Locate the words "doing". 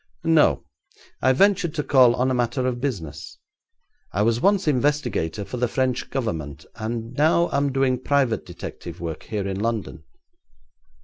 7.71-7.99